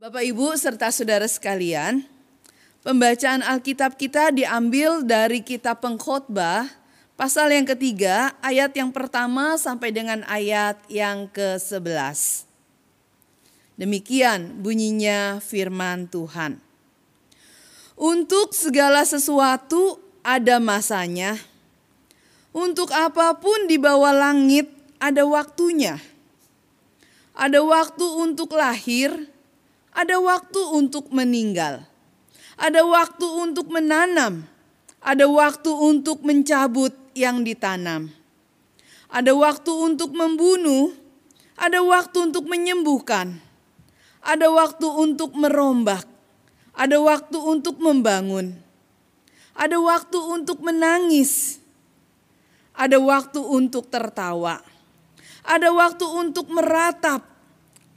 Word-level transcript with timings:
Bapak, 0.00 0.24
Ibu, 0.24 0.56
serta 0.56 0.88
saudara 0.88 1.28
sekalian, 1.28 2.08
pembacaan 2.80 3.44
Alkitab 3.44 4.00
kita 4.00 4.32
diambil 4.32 5.04
dari 5.04 5.44
Kitab 5.44 5.84
Pengkhotbah, 5.84 6.72
pasal 7.20 7.52
yang 7.52 7.68
ketiga, 7.68 8.32
ayat 8.40 8.72
yang 8.72 8.96
pertama 8.96 9.60
sampai 9.60 9.92
dengan 9.92 10.24
ayat 10.24 10.80
yang 10.88 11.28
ke-11. 11.28 12.48
Demikian 13.76 14.64
bunyinya 14.64 15.36
firman 15.44 16.08
Tuhan. 16.08 16.56
Untuk 17.92 18.56
segala 18.56 19.04
sesuatu 19.04 20.00
ada 20.24 20.56
masanya. 20.64 21.36
Untuk 22.56 22.88
apa 22.96 23.36
pun 23.36 23.68
di 23.68 23.76
bawah 23.76 24.16
langit 24.16 24.64
ada 24.96 25.28
waktunya. 25.28 26.00
Ada 27.36 27.60
waktu 27.60 28.06
untuk 28.16 28.56
lahir, 28.56 29.28
ada 30.00 30.16
waktu 30.16 30.60
untuk 30.72 31.12
meninggal, 31.12 31.84
ada 32.56 32.80
waktu 32.88 33.26
untuk 33.28 33.68
menanam, 33.68 34.48
ada 35.04 35.28
waktu 35.28 35.68
untuk 35.68 36.24
mencabut 36.24 36.96
yang 37.12 37.44
ditanam, 37.44 38.08
ada 39.12 39.36
waktu 39.36 39.68
untuk 39.68 40.16
membunuh, 40.16 40.96
ada 41.52 41.84
waktu 41.84 42.32
untuk 42.32 42.48
menyembuhkan, 42.48 43.36
ada 44.24 44.48
waktu 44.48 44.88
untuk 44.88 45.36
merombak, 45.36 46.08
ada 46.72 46.96
waktu 46.96 47.36
untuk 47.36 47.76
membangun, 47.76 48.56
ada 49.52 49.76
waktu 49.76 50.16
untuk 50.16 50.64
menangis, 50.64 51.60
ada 52.72 52.96
waktu 52.96 53.40
untuk 53.44 53.84
tertawa, 53.92 54.64
ada 55.44 55.68
waktu 55.68 56.08
untuk 56.08 56.48
meratap, 56.48 57.29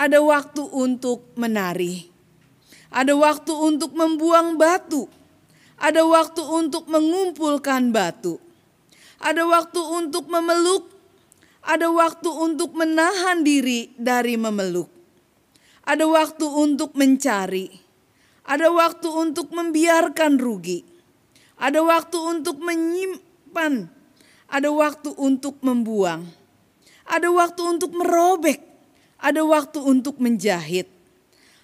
ada 0.04 0.20
waktu 0.20 0.68
untuk 0.68 1.32
menari, 1.40 2.12
ada 2.92 3.16
waktu 3.16 3.56
untuk 3.56 3.96
membuang 3.96 4.60
batu, 4.60 5.08
ada 5.80 6.04
waktu 6.04 6.44
untuk 6.44 6.92
mengumpulkan 6.92 7.96
batu, 7.96 8.36
ada 9.24 9.48
waktu 9.48 9.80
untuk 9.80 10.28
memeluk, 10.28 10.92
ada 11.64 11.88
waktu 11.88 12.28
untuk 12.36 12.76
menahan 12.76 13.48
diri 13.48 13.96
dari 13.96 14.36
memeluk, 14.36 14.92
ada 15.88 16.04
waktu 16.04 16.52
untuk 16.52 16.92
mencari, 17.00 17.72
ada 18.44 18.76
waktu 18.76 19.08
untuk 19.08 19.56
membiarkan 19.56 20.36
rugi, 20.36 20.84
ada 21.56 21.80
waktu 21.80 22.20
untuk 22.20 22.60
menyimpan, 22.60 23.88
ada 24.52 24.68
waktu 24.68 25.16
untuk 25.16 25.64
membuang, 25.64 26.28
ada 27.08 27.32
waktu 27.32 27.62
untuk 27.64 27.96
merobek 27.96 28.73
ada 29.24 29.40
waktu 29.48 29.80
untuk 29.80 30.20
menjahit, 30.20 30.92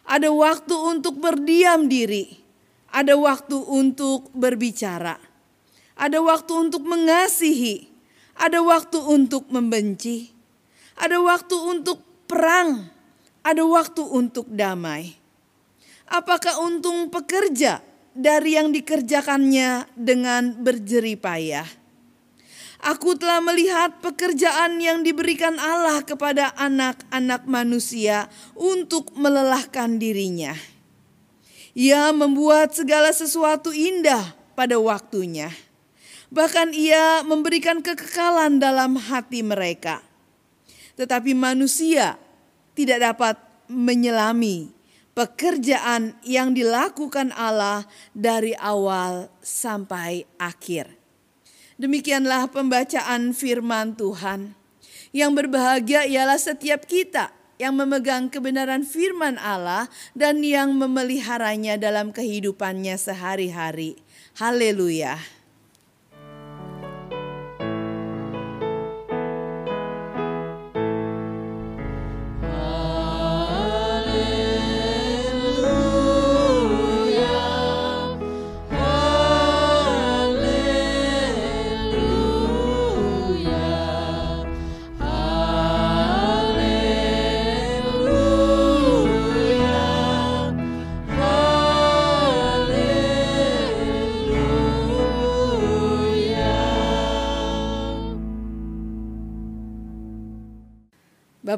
ada 0.07 0.31
waktu 0.31 0.71
untuk 0.79 1.19
berdiam 1.19 1.91
diri, 1.91 2.39
ada 2.87 3.19
waktu 3.19 3.59
untuk 3.59 4.31
berbicara, 4.31 5.19
ada 5.99 6.23
waktu 6.23 6.53
untuk 6.55 6.87
mengasihi, 6.87 7.91
ada 8.39 8.63
waktu 8.63 9.03
untuk 9.03 9.51
membenci, 9.51 10.31
ada 10.95 11.19
waktu 11.19 11.59
untuk 11.59 11.99
perang, 12.31 12.87
ada 13.43 13.67
waktu 13.67 14.07
untuk 14.07 14.47
damai. 14.47 15.19
Apakah 16.09 16.63
untung 16.63 17.11
pekerja 17.11 17.83
dari 18.15 18.57
yang 18.57 18.73
dikerjakannya 18.73 19.93
dengan 19.93 20.57
berjerih 20.57 21.19
payah? 21.21 21.78
Aku 22.79 23.19
telah 23.19 23.43
melihat 23.43 23.99
pekerjaan 23.99 24.79
yang 24.79 25.03
diberikan 25.03 25.59
Allah 25.59 25.99
kepada 25.99 26.55
anak-anak 26.55 27.43
manusia 27.43 28.31
untuk 28.55 29.11
melelahkan 29.19 29.99
dirinya. 29.99 30.55
Ia 31.75 32.15
membuat 32.15 32.75
segala 32.75 33.11
sesuatu 33.11 33.75
indah 33.75 34.31
pada 34.55 34.79
waktunya. 34.79 35.51
Bahkan 36.31 36.71
ia 36.71 37.19
memberikan 37.27 37.83
kekekalan 37.83 38.63
dalam 38.63 38.95
hati 38.95 39.43
mereka. 39.43 39.99
Tetapi 40.95 41.35
manusia 41.35 42.15
tidak 42.75 42.99
dapat 43.03 43.35
menyelami 43.67 44.71
pekerjaan 45.15 46.15
yang 46.23 46.55
dilakukan 46.55 47.35
Allah 47.35 47.83
dari 48.15 48.55
awal 48.55 49.27
sampai 49.43 50.23
akhir. 50.39 50.98
Demikianlah 51.79 52.51
pembacaan 52.51 53.31
firman 53.31 53.95
Tuhan. 53.95 54.51
Yang 55.15 55.31
berbahagia 55.31 56.03
ialah 56.03 56.35
setiap 56.35 56.83
kita 56.83 57.31
yang 57.55 57.79
memegang 57.79 58.27
kebenaran 58.27 58.83
firman 58.83 59.39
Allah 59.39 59.87
dan 60.11 60.43
yang 60.43 60.75
memeliharanya 60.75 61.79
dalam 61.79 62.11
kehidupannya 62.11 62.99
sehari-hari. 62.99 63.95
Haleluya! 64.35 65.38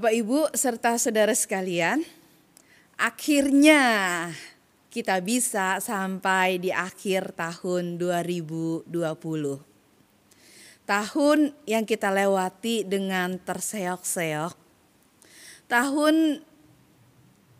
Bapak, 0.01 0.17
Ibu, 0.17 0.50
serta 0.57 0.97
saudara 0.97 1.29
sekalian, 1.29 2.01
akhirnya 2.97 3.85
kita 4.89 5.22
bisa 5.22 5.78
sampai 5.78 6.57
di 6.57 6.73
akhir 6.73 7.38
tahun 7.38 8.01
2020. 8.01 8.89
Tahun 10.89 11.39
yang 11.69 11.85
kita 11.85 12.09
lewati 12.17 12.81
dengan 12.81 13.38
terseok-seok. 13.45 14.57
Tahun 15.69 16.16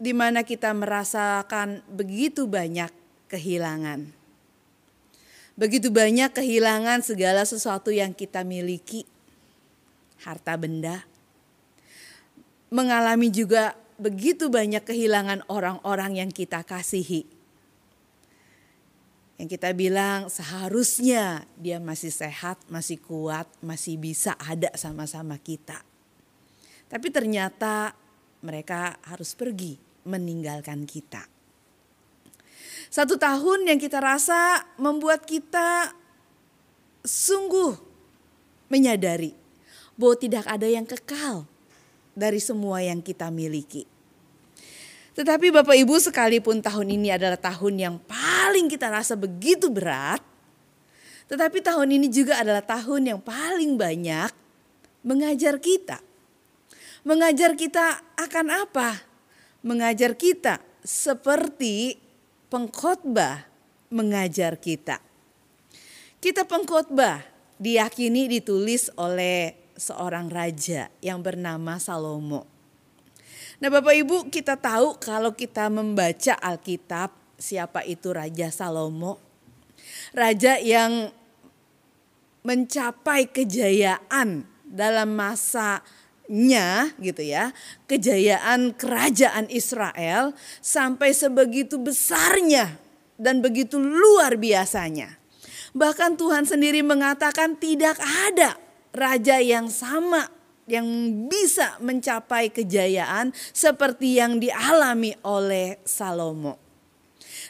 di 0.02 0.14
mana 0.18 0.42
kita 0.42 0.74
merasakan 0.74 1.86
begitu 1.94 2.50
banyak 2.50 2.90
kehilangan. 3.30 4.10
Begitu 5.62 5.94
banyak 5.94 6.34
kehilangan 6.34 7.06
segala 7.06 7.46
sesuatu 7.46 7.94
yang 7.94 8.18
kita 8.18 8.42
miliki. 8.42 9.06
Harta 10.26 10.58
benda, 10.58 11.06
mengalami 12.72 13.28
juga 13.28 13.76
begitu 14.00 14.48
banyak 14.48 14.82
kehilangan 14.82 15.46
orang-orang 15.52 16.24
yang 16.24 16.32
kita 16.32 16.64
kasihi. 16.64 17.28
Yang 19.38 19.60
kita 19.60 19.70
bilang 19.76 20.32
seharusnya 20.32 21.44
dia 21.60 21.84
masih 21.84 22.10
sehat, 22.10 22.58
masih 22.72 22.98
kuat, 23.04 23.46
masih 23.60 24.00
bisa 24.00 24.40
ada 24.40 24.72
sama-sama 24.80 25.36
kita. 25.36 25.84
Tapi 26.88 27.08
ternyata 27.12 27.92
mereka 28.42 28.96
harus 29.04 29.36
pergi 29.36 29.76
meninggalkan 30.08 30.88
kita. 30.88 31.28
Satu 32.92 33.16
tahun 33.16 33.68
yang 33.68 33.80
kita 33.80 34.00
rasa 34.00 34.68
membuat 34.80 35.24
kita 35.24 35.96
sungguh 37.04 37.76
menyadari 38.68 39.36
bahwa 39.96 40.16
tidak 40.20 40.46
ada 40.48 40.68
yang 40.68 40.84
kekal 40.88 41.51
dari 42.16 42.40
semua 42.40 42.84
yang 42.84 43.00
kita 43.00 43.32
miliki. 43.32 43.88
Tetapi 45.12 45.52
Bapak 45.52 45.76
Ibu 45.76 46.00
sekalipun 46.00 46.64
tahun 46.64 46.96
ini 46.96 47.12
adalah 47.12 47.36
tahun 47.36 47.76
yang 47.76 47.96
paling 48.08 48.72
kita 48.72 48.88
rasa 48.88 49.20
begitu 49.20 49.68
berat. 49.68 50.24
Tetapi 51.28 51.60
tahun 51.64 52.00
ini 52.00 52.08
juga 52.08 52.40
adalah 52.40 52.64
tahun 52.64 53.16
yang 53.16 53.20
paling 53.20 53.76
banyak 53.76 54.32
mengajar 55.04 55.60
kita. 55.60 56.00
Mengajar 57.04 57.56
kita 57.60 58.00
akan 58.16 58.48
apa? 58.68 59.04
Mengajar 59.64 60.16
kita 60.16 60.64
seperti 60.82 61.98
pengkhotbah 62.48 63.52
mengajar 63.92 64.56
kita. 64.58 64.98
Kita 66.24 66.48
pengkhotbah 66.48 67.22
diyakini 67.62 68.32
ditulis 68.32 68.90
oleh 68.98 69.61
seorang 69.82 70.30
raja 70.30 70.94
yang 71.02 71.26
bernama 71.26 71.82
Salomo. 71.82 72.46
Nah, 73.58 73.74
Bapak 73.74 73.98
Ibu, 73.98 74.18
kita 74.30 74.58
tahu 74.58 75.02
kalau 75.02 75.34
kita 75.34 75.70
membaca 75.74 76.38
Alkitab, 76.38 77.14
siapa 77.42 77.82
itu 77.86 78.14
Raja 78.14 78.54
Salomo? 78.54 79.18
Raja 80.14 80.62
yang 80.62 81.10
mencapai 82.46 83.30
kejayaan 83.30 84.46
dalam 84.66 85.14
masa 85.14 85.82
nya 86.32 86.90
gitu 87.02 87.22
ya, 87.22 87.54
kejayaan 87.86 88.74
kerajaan 88.78 89.46
Israel 89.52 90.34
sampai 90.62 91.12
sebegitu 91.12 91.78
besarnya 91.78 92.82
dan 93.20 93.46
begitu 93.46 93.78
luar 93.78 94.42
biasanya. 94.42 95.22
Bahkan 95.78 96.18
Tuhan 96.18 96.50
sendiri 96.50 96.82
mengatakan 96.82 97.60
tidak 97.60 98.00
ada 98.02 98.71
raja 98.92 99.40
yang 99.40 99.72
sama 99.72 100.28
yang 100.70 100.86
bisa 101.28 101.76
mencapai 101.84 102.54
kejayaan 102.54 103.36
seperti 103.52 104.22
yang 104.22 104.40
dialami 104.40 105.18
oleh 105.26 105.82
Salomo. 105.84 106.62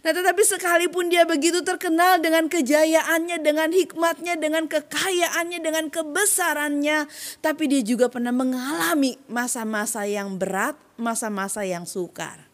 Nah 0.01 0.15
tetapi 0.15 0.41
sekalipun 0.41 1.11
dia 1.13 1.27
begitu 1.27 1.61
terkenal 1.61 2.17
dengan 2.17 2.49
kejayaannya, 2.49 3.37
dengan 3.43 3.69
hikmatnya, 3.69 4.33
dengan 4.39 4.65
kekayaannya, 4.65 5.59
dengan 5.61 5.85
kebesarannya. 5.93 7.05
Tapi 7.43 7.63
dia 7.69 7.81
juga 7.85 8.09
pernah 8.09 8.33
mengalami 8.33 9.19
masa-masa 9.29 10.07
yang 10.09 10.39
berat, 10.41 10.73
masa-masa 10.97 11.61
yang 11.67 11.85
sukar. 11.85 12.49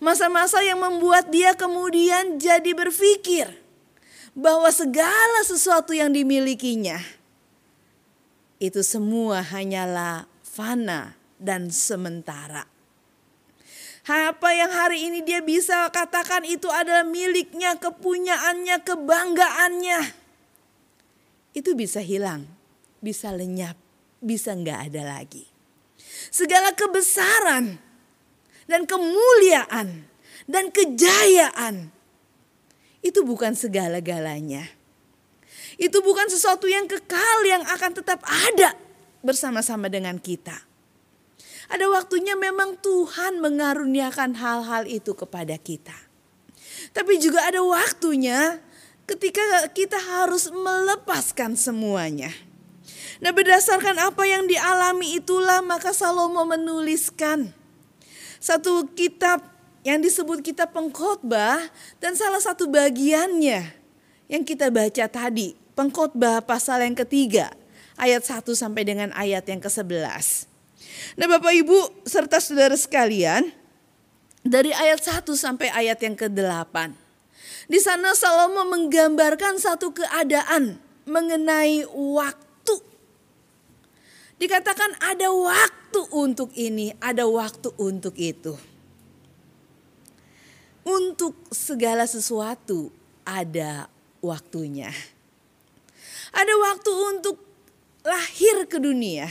Masa-masa 0.00 0.64
yang 0.64 0.80
membuat 0.80 1.28
dia 1.28 1.52
kemudian 1.52 2.40
jadi 2.40 2.72
berpikir 2.72 3.52
bahwa 4.32 4.72
segala 4.72 5.44
sesuatu 5.44 5.92
yang 5.92 6.08
dimilikinya 6.08 7.04
itu 8.62 8.86
semua 8.86 9.42
hanyalah 9.42 10.30
fana 10.46 11.18
dan 11.42 11.74
sementara. 11.74 12.70
Apa 14.06 14.54
yang 14.54 14.70
hari 14.70 15.10
ini 15.10 15.26
dia 15.26 15.42
bisa 15.42 15.90
katakan 15.90 16.46
itu 16.46 16.70
adalah 16.70 17.02
miliknya, 17.02 17.74
kepunyaannya, 17.82 18.86
kebanggaannya. 18.86 20.00
Itu 21.58 21.74
bisa 21.74 21.98
hilang, 21.98 22.46
bisa 23.02 23.34
lenyap, 23.34 23.74
bisa 24.22 24.54
nggak 24.54 24.90
ada 24.90 25.02
lagi. 25.18 25.42
Segala 26.30 26.70
kebesaran 26.70 27.82
dan 28.70 28.86
kemuliaan 28.86 30.06
dan 30.46 30.70
kejayaan 30.70 31.90
itu 33.02 33.26
bukan 33.26 33.58
segala-galanya. 33.58 34.81
Itu 35.80 36.04
bukan 36.04 36.28
sesuatu 36.28 36.68
yang 36.68 36.84
kekal 36.88 37.38
yang 37.48 37.62
akan 37.64 37.92
tetap 37.96 38.20
ada 38.24 38.76
bersama-sama 39.22 39.88
dengan 39.88 40.18
kita. 40.18 40.54
Ada 41.72 41.88
waktunya 41.88 42.36
memang 42.36 42.76
Tuhan 42.82 43.40
mengaruniakan 43.40 44.36
hal-hal 44.36 44.84
itu 44.84 45.16
kepada 45.16 45.56
kita. 45.56 45.96
Tapi 46.92 47.16
juga 47.16 47.46
ada 47.48 47.64
waktunya 47.64 48.60
ketika 49.08 49.70
kita 49.72 49.96
harus 49.96 50.52
melepaskan 50.52 51.56
semuanya. 51.56 52.28
Nah 53.22 53.30
berdasarkan 53.30 54.02
apa 54.02 54.26
yang 54.26 54.50
dialami 54.50 55.16
itulah 55.16 55.62
maka 55.62 55.94
Salomo 55.94 56.42
menuliskan 56.42 57.54
satu 58.42 58.90
kitab 58.98 59.38
yang 59.86 60.02
disebut 60.02 60.42
kitab 60.42 60.74
pengkhotbah 60.74 61.70
dan 62.02 62.18
salah 62.18 62.42
satu 62.42 62.66
bagiannya 62.66 63.70
yang 64.26 64.42
kita 64.42 64.74
baca 64.74 65.06
tadi 65.06 65.61
pengkhotbah 65.74 66.44
pasal 66.44 66.84
yang 66.84 66.96
ketiga 66.96 67.52
ayat 67.96 68.24
1 68.24 68.44
sampai 68.52 68.82
dengan 68.82 69.10
ayat 69.12 69.44
yang 69.48 69.60
ke-11. 69.60 70.48
Nah 71.16 71.26
Bapak 71.28 71.52
Ibu 71.52 72.04
serta 72.04 72.40
saudara 72.40 72.76
sekalian, 72.76 73.52
dari 74.42 74.74
ayat 74.74 75.00
1 75.00 75.22
sampai 75.38 75.70
ayat 75.70 75.98
yang 76.02 76.18
ke-8. 76.18 76.98
Di 77.70 77.78
sana 77.78 78.12
Salomo 78.12 78.66
menggambarkan 78.66 79.56
satu 79.62 79.94
keadaan 79.94 80.82
mengenai 81.06 81.86
waktu. 81.88 82.74
Dikatakan 84.42 84.98
ada 84.98 85.30
waktu 85.30 86.00
untuk 86.10 86.50
ini, 86.58 86.90
ada 86.98 87.22
waktu 87.30 87.70
untuk 87.78 88.18
itu. 88.18 88.58
Untuk 90.82 91.38
segala 91.54 92.10
sesuatu 92.10 92.90
ada 93.22 93.86
waktunya. 94.18 94.90
Ada 96.32 96.54
waktu 96.56 96.90
untuk 96.90 97.36
lahir 98.02 98.66
ke 98.66 98.80
dunia 98.82 99.30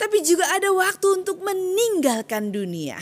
tapi 0.00 0.24
juga 0.24 0.48
ada 0.48 0.72
waktu 0.72 1.20
untuk 1.20 1.44
meninggalkan 1.44 2.48
dunia. 2.48 2.96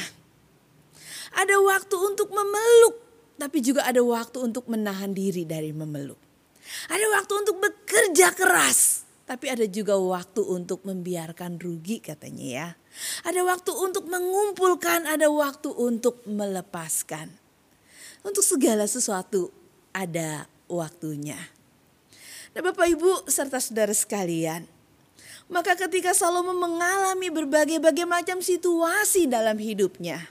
Ada 1.31 1.63
waktu 1.63 1.95
untuk 1.95 2.35
memeluk, 2.35 2.99
tapi 3.39 3.63
juga 3.63 3.87
ada 3.87 4.03
waktu 4.03 4.43
untuk 4.43 4.67
menahan 4.67 5.15
diri 5.15 5.47
dari 5.47 5.71
memeluk. 5.71 6.19
Ada 6.91 7.07
waktu 7.15 7.33
untuk 7.39 7.63
bekerja 7.63 8.35
keras, 8.35 9.07
tapi 9.31 9.47
ada 9.47 9.63
juga 9.71 9.95
waktu 9.95 10.43
untuk 10.43 10.83
membiarkan 10.83 11.63
rugi 11.63 12.03
katanya 12.03 12.47
ya. 12.51 12.69
Ada 13.23 13.47
waktu 13.47 13.73
untuk 13.79 14.11
mengumpulkan, 14.11 15.07
ada 15.07 15.31
waktu 15.31 15.71
untuk 15.71 16.27
melepaskan. 16.27 17.31
Untuk 18.27 18.43
segala 18.43 18.91
sesuatu 18.91 19.55
ada 19.95 20.51
waktunya. 20.67 21.39
Nah 22.59 22.75
Bapak 22.75 22.91
Ibu 22.91 23.31
serta 23.31 23.63
saudara 23.63 23.95
sekalian, 23.95 24.67
maka 25.47 25.79
ketika 25.79 26.11
Salomo 26.11 26.51
mengalami 26.59 27.31
berbagai-bagai 27.31 28.03
macam 28.03 28.43
situasi 28.43 29.31
dalam 29.31 29.55
hidupnya, 29.63 30.27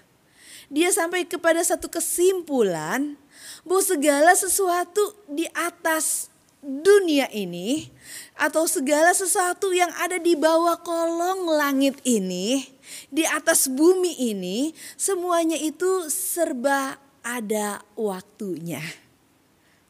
dia 0.68 0.92
sampai 0.92 1.24
kepada 1.24 1.64
satu 1.64 1.88
kesimpulan 1.88 3.16
bahwa 3.64 3.80
segala 3.80 4.36
sesuatu 4.36 5.00
di 5.32 5.48
atas 5.56 6.28
dunia 6.60 7.32
ini 7.32 7.96
atau 8.36 8.68
segala 8.68 9.16
sesuatu 9.16 9.72
yang 9.72 9.96
ada 9.96 10.20
di 10.20 10.36
bawah 10.36 10.84
kolong 10.84 11.48
langit 11.48 11.96
ini, 12.04 12.68
di 13.08 13.24
atas 13.24 13.72
bumi 13.72 14.36
ini, 14.36 14.76
semuanya 15.00 15.56
itu 15.56 16.12
serba 16.12 17.00
ada 17.24 17.80
waktunya. 17.96 19.07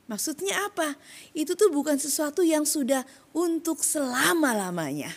Maksudnya 0.08 0.72
apa? 0.72 0.96
Itu 1.36 1.60
tuh 1.60 1.68
bukan 1.68 2.00
sesuatu 2.00 2.40
yang 2.40 2.64
sudah 2.64 3.04
untuk 3.36 3.84
selama-lamanya. 3.84 5.12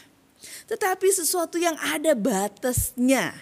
Tetapi 0.66 1.08
sesuatu 1.14 1.62
yang 1.62 1.78
ada 1.78 2.18
batasnya. 2.18 3.34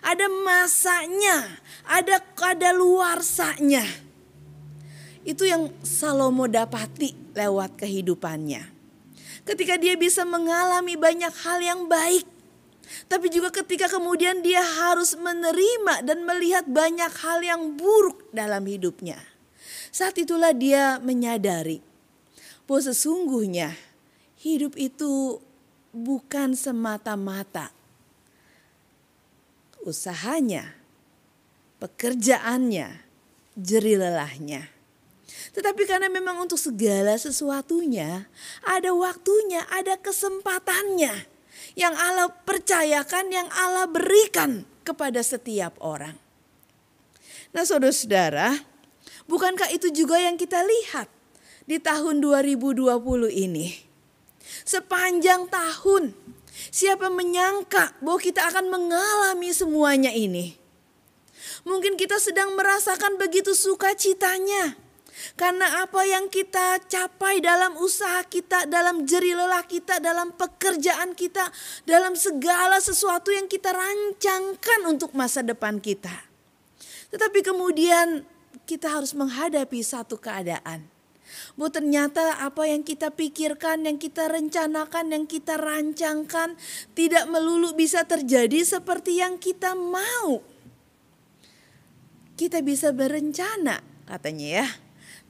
Ada 0.00 0.26
masanya, 0.30 1.60
ada 1.84 2.22
ada 2.40 2.70
luarsanya. 2.72 3.84
Itu 5.26 5.48
yang 5.48 5.72
Salomo 5.82 6.46
dapati 6.46 7.34
lewat 7.34 7.80
kehidupannya. 7.80 8.70
Ketika 9.44 9.76
dia 9.76 9.98
bisa 9.98 10.22
mengalami 10.24 10.96
banyak 10.96 11.32
hal 11.44 11.58
yang 11.60 11.80
baik, 11.90 12.24
tapi 13.08 13.28
juga 13.32 13.52
ketika 13.52 13.88
kemudian 13.88 14.40
dia 14.40 14.60
harus 14.60 15.16
menerima 15.16 16.04
dan 16.04 16.24
melihat 16.24 16.64
banyak 16.68 17.12
hal 17.24 17.40
yang 17.40 17.76
buruk 17.76 18.28
dalam 18.32 18.64
hidupnya. 18.64 19.33
Saat 19.94 20.18
itulah 20.18 20.50
dia 20.50 20.98
menyadari 20.98 21.78
bahwa 22.66 22.82
sesungguhnya 22.82 23.78
hidup 24.42 24.74
itu 24.74 25.38
bukan 25.94 26.58
semata-mata 26.58 27.70
usahanya, 29.86 30.74
pekerjaannya, 31.78 33.06
jeri 33.54 33.94
lelahnya. 33.94 34.66
Tetapi 35.54 35.86
karena 35.86 36.10
memang 36.10 36.42
untuk 36.42 36.58
segala 36.58 37.14
sesuatunya 37.14 38.26
ada 38.66 38.90
waktunya, 38.90 39.62
ada 39.70 39.94
kesempatannya 39.94 41.14
yang 41.78 41.94
Allah 41.94 42.34
percayakan, 42.42 43.30
yang 43.30 43.46
Allah 43.54 43.86
berikan 43.86 44.66
kepada 44.82 45.22
setiap 45.22 45.78
orang. 45.78 46.18
Nah 47.54 47.62
saudara-saudara, 47.62 48.73
Bukankah 49.24 49.72
itu 49.72 49.88
juga 49.88 50.20
yang 50.20 50.36
kita 50.36 50.60
lihat 50.60 51.08
di 51.64 51.80
tahun 51.80 52.20
2020 52.20 52.84
ini? 53.32 53.72
Sepanjang 54.68 55.48
tahun, 55.48 56.12
siapa 56.68 57.08
menyangka 57.08 57.96
bahwa 58.04 58.20
kita 58.20 58.44
akan 58.52 58.68
mengalami 58.68 59.50
semuanya 59.56 60.12
ini? 60.12 60.60
Mungkin 61.64 61.96
kita 61.96 62.20
sedang 62.20 62.52
merasakan 62.52 63.16
begitu 63.16 63.56
sukacitanya. 63.56 64.76
Karena 65.38 65.86
apa 65.86 66.02
yang 66.02 66.26
kita 66.26 66.82
capai 66.90 67.38
dalam 67.38 67.78
usaha 67.78 68.26
kita, 68.26 68.66
dalam 68.66 69.06
jeri 69.06 69.30
lelah 69.30 69.62
kita, 69.62 70.02
dalam 70.02 70.34
pekerjaan 70.34 71.14
kita, 71.14 71.54
dalam 71.86 72.18
segala 72.18 72.82
sesuatu 72.82 73.30
yang 73.30 73.46
kita 73.46 73.70
rancangkan 73.70 74.80
untuk 74.90 75.14
masa 75.14 75.46
depan 75.46 75.78
kita. 75.78 76.12
Tetapi 77.14 77.46
kemudian 77.46 78.26
kita 78.62 78.94
harus 78.94 79.12
menghadapi 79.12 79.82
satu 79.82 80.18
keadaan. 80.18 80.86
Bu 81.56 81.72
ternyata 81.72 82.44
apa 82.44 82.68
yang 82.68 82.84
kita 82.84 83.10
pikirkan, 83.10 83.88
yang 83.88 83.96
kita 83.96 84.28
rencanakan, 84.28 85.10
yang 85.10 85.24
kita 85.24 85.56
rancangkan 85.56 86.54
tidak 86.92 87.24
melulu 87.26 87.72
bisa 87.74 88.04
terjadi 88.04 88.62
seperti 88.62 89.18
yang 89.18 89.40
kita 89.40 89.74
mau. 89.74 90.44
Kita 92.34 92.60
bisa 92.60 92.92
berencana 92.92 93.80
katanya 94.04 94.62
ya. 94.62 94.68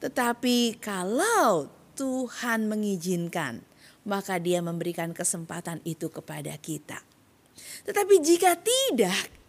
Tetapi 0.03 0.83
kalau 0.83 1.71
Tuhan 1.95 2.67
mengizinkan, 2.67 3.63
maka 4.05 4.37
dia 4.43 4.61
memberikan 4.61 5.15
kesempatan 5.15 5.81
itu 5.87 6.11
kepada 6.11 6.53
kita. 6.59 7.01
Tetapi 7.87 8.15
jika 8.21 8.59
tidak, 8.59 9.44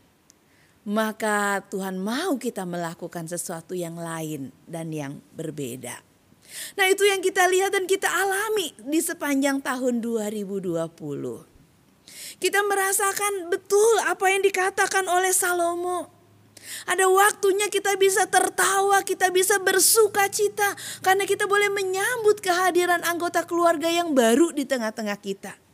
maka 0.86 1.66
Tuhan 1.74 1.98
mau 1.98 2.38
kita 2.38 2.62
melakukan 2.62 3.26
sesuatu 3.26 3.74
yang 3.74 3.98
lain 3.98 4.54
dan 4.70 4.94
yang 4.94 5.18
berbeda. 5.34 5.98
Nah, 6.78 6.86
itu 6.86 7.10
yang 7.10 7.26
kita 7.26 7.50
lihat 7.50 7.74
dan 7.74 7.90
kita 7.90 8.06
alami 8.06 8.70
di 8.86 9.02
sepanjang 9.02 9.66
tahun 9.66 9.98
2020. 9.98 10.86
Kita 12.38 12.60
merasakan 12.62 13.50
betul 13.50 13.96
apa 14.06 14.30
yang 14.30 14.46
dikatakan 14.46 15.10
oleh 15.10 15.34
Salomo. 15.34 16.14
Ada 16.86 17.10
waktunya 17.10 17.70
kita 17.70 17.98
bisa 17.98 18.30
tertawa, 18.30 19.02
kita 19.02 19.34
bisa 19.34 19.58
bersuka 19.62 20.30
cita 20.30 20.78
karena 21.02 21.26
kita 21.26 21.50
boleh 21.50 21.70
menyambut 21.74 22.42
kehadiran 22.42 23.02
anggota 23.06 23.46
keluarga 23.46 23.90
yang 23.90 24.14
baru 24.14 24.54
di 24.54 24.66
tengah-tengah 24.66 25.18
kita 25.18 25.65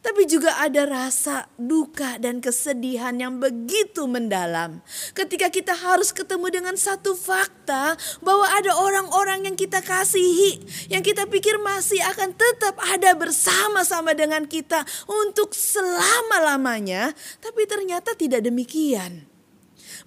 tapi 0.00 0.24
juga 0.24 0.56
ada 0.56 0.88
rasa 0.88 1.44
duka 1.60 2.16
dan 2.16 2.40
kesedihan 2.40 3.12
yang 3.20 3.36
begitu 3.36 4.08
mendalam. 4.08 4.80
Ketika 5.12 5.52
kita 5.52 5.76
harus 5.76 6.08
ketemu 6.08 6.48
dengan 6.48 6.74
satu 6.76 7.12
fakta 7.12 8.00
bahwa 8.24 8.48
ada 8.48 8.72
orang-orang 8.80 9.52
yang 9.52 9.56
kita 9.56 9.84
kasihi, 9.84 10.60
yang 10.88 11.04
kita 11.04 11.28
pikir 11.28 11.60
masih 11.60 12.00
akan 12.16 12.32
tetap 12.32 12.80
ada 12.80 13.12
bersama-sama 13.12 14.16
dengan 14.16 14.48
kita 14.48 14.88
untuk 15.04 15.52
selama-lamanya, 15.52 17.12
tapi 17.44 17.68
ternyata 17.68 18.16
tidak 18.16 18.40
demikian. 18.40 19.28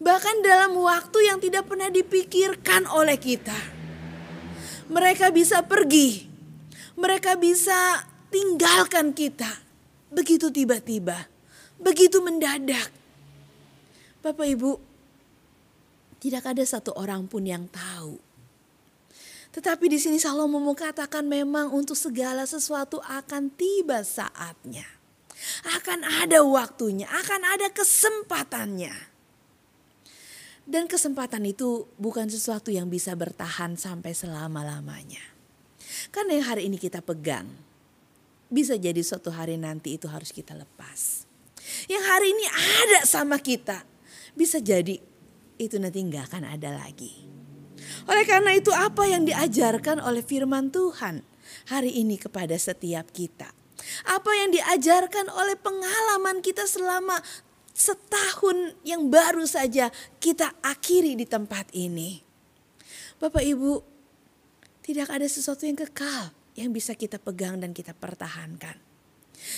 Bahkan 0.01 0.41
dalam 0.41 0.73
waktu 0.73 1.29
yang 1.29 1.37
tidak 1.37 1.69
pernah 1.69 1.93
dipikirkan 1.93 2.89
oleh 2.89 3.15
kita. 3.21 3.55
Mereka 4.89 5.31
bisa 5.31 5.63
pergi, 5.63 6.27
mereka 6.99 7.39
bisa 7.39 8.03
tinggalkan 8.27 9.15
kita 9.15 9.62
begitu 10.13 10.53
tiba-tiba, 10.53 11.25
begitu 11.81 12.21
mendadak. 12.21 12.93
Bapak 14.21 14.45
Ibu, 14.45 14.71
tidak 16.23 16.47
ada 16.47 16.63
satu 16.63 16.95
orang 16.95 17.27
pun 17.27 17.43
yang 17.43 17.67
tahu. 17.67 18.15
Tetapi 19.53 19.85
di 19.85 20.01
sini 20.01 20.17
Salomo 20.17 20.63
katakan 20.73 21.27
memang 21.27 21.69
untuk 21.69 21.93
segala 21.93 22.47
sesuatu 22.47 22.97
akan 23.03 23.53
tiba 23.53 24.01
saatnya. 24.01 24.87
Akan 25.75 26.01
ada 26.07 26.41
waktunya, 26.41 27.05
akan 27.05 27.41
ada 27.43 27.67
kesempatannya. 27.69 28.95
Dan 30.63 30.87
kesempatan 30.87 31.43
itu 31.43 31.91
bukan 31.99 32.31
sesuatu 32.31 32.71
yang 32.71 32.87
bisa 32.87 33.11
bertahan 33.13 33.75
sampai 33.75 34.15
selama-lamanya. 34.15 35.21
Karena 36.09 36.39
yang 36.39 36.47
hari 36.47 36.71
ini 36.71 36.79
kita 36.79 37.03
pegang, 37.03 37.51
bisa 38.53 38.77
jadi 38.77 39.01
suatu 39.01 39.33
hari 39.33 39.57
nanti 39.57 39.97
itu 39.97 40.05
harus 40.05 40.29
kita 40.29 40.53
lepas. 40.53 41.25
Yang 41.89 42.03
hari 42.05 42.27
ini 42.37 42.45
ada 42.53 42.99
sama 43.09 43.41
kita, 43.41 43.81
bisa 44.37 44.61
jadi 44.61 45.01
itu 45.57 45.75
nanti 45.81 46.05
nggak 46.05 46.29
akan 46.29 46.53
ada 46.53 46.69
lagi. 46.69 47.25
Oleh 48.05 48.29
karena 48.29 48.53
itu 48.53 48.69
apa 48.69 49.09
yang 49.09 49.25
diajarkan 49.25 49.97
oleh 50.05 50.21
firman 50.21 50.69
Tuhan 50.69 51.25
hari 51.73 51.97
ini 51.97 52.21
kepada 52.21 52.53
setiap 52.53 53.09
kita? 53.09 53.49
Apa 54.05 54.31
yang 54.37 54.53
diajarkan 54.53 55.33
oleh 55.33 55.57
pengalaman 55.57 56.45
kita 56.45 56.69
selama 56.69 57.17
setahun 57.73 58.77
yang 58.85 59.09
baru 59.09 59.49
saja 59.49 59.89
kita 60.21 60.53
akhiri 60.61 61.17
di 61.17 61.25
tempat 61.25 61.73
ini? 61.73 62.21
Bapak 63.17 63.41
Ibu, 63.41 63.81
tidak 64.85 65.09
ada 65.09 65.25
sesuatu 65.25 65.65
yang 65.65 65.79
kekal 65.79 66.42
yang 66.53 66.73
bisa 66.73 66.93
kita 66.93 67.17
pegang 67.17 67.61
dan 67.61 67.73
kita 67.73 67.93
pertahankan. 67.93 68.77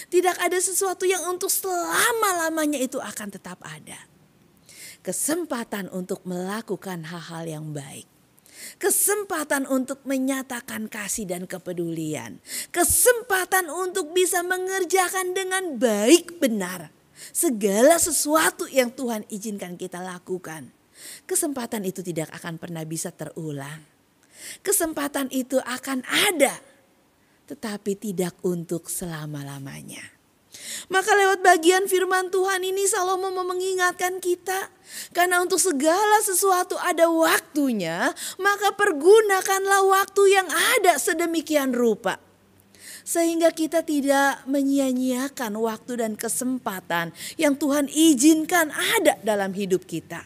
Tidak 0.10 0.36
ada 0.42 0.58
sesuatu 0.58 1.06
yang 1.06 1.22
untuk 1.30 1.52
selama-lamanya 1.52 2.82
itu 2.82 2.98
akan 2.98 3.30
tetap 3.30 3.62
ada. 3.62 4.08
Kesempatan 5.06 5.92
untuk 5.94 6.26
melakukan 6.26 7.06
hal-hal 7.06 7.46
yang 7.46 7.66
baik. 7.70 8.10
Kesempatan 8.82 9.68
untuk 9.70 10.02
menyatakan 10.08 10.90
kasih 10.90 11.30
dan 11.30 11.46
kepedulian. 11.46 12.42
Kesempatan 12.74 13.70
untuk 13.70 14.16
bisa 14.16 14.42
mengerjakan 14.42 15.38
dengan 15.38 15.78
baik 15.78 16.42
benar. 16.42 16.90
Segala 17.36 18.02
sesuatu 18.02 18.66
yang 18.72 18.90
Tuhan 18.90 19.28
izinkan 19.30 19.78
kita 19.78 20.02
lakukan. 20.02 20.72
Kesempatan 21.30 21.84
itu 21.86 22.02
tidak 22.02 22.32
akan 22.32 22.58
pernah 22.58 22.82
bisa 22.88 23.12
terulang. 23.12 23.84
Kesempatan 24.66 25.30
itu 25.32 25.60
akan 25.62 26.02
ada 26.08 26.60
tetapi 27.46 27.94
tidak 27.98 28.38
untuk 28.42 28.90
selama-lamanya. 28.90 30.16
Maka 30.90 31.12
lewat 31.14 31.40
bagian 31.42 31.86
firman 31.90 32.30
Tuhan 32.30 32.62
ini 32.62 32.86
Salomo 32.86 33.30
mengingatkan 33.34 34.22
kita. 34.22 34.70
Karena 35.12 35.42
untuk 35.42 35.58
segala 35.58 36.22
sesuatu 36.22 36.78
ada 36.78 37.10
waktunya, 37.10 38.14
maka 38.38 38.74
pergunakanlah 38.74 39.82
waktu 39.86 40.24
yang 40.30 40.48
ada 40.48 40.98
sedemikian 41.02 41.74
rupa. 41.74 42.22
Sehingga 43.06 43.54
kita 43.54 43.86
tidak 43.86 44.42
menyia-nyiakan 44.50 45.54
waktu 45.62 46.02
dan 46.02 46.14
kesempatan 46.18 47.14
yang 47.38 47.54
Tuhan 47.54 47.86
izinkan 47.86 48.74
ada 48.74 49.22
dalam 49.22 49.54
hidup 49.54 49.86
kita. 49.86 50.26